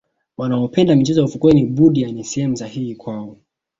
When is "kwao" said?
2.95-3.37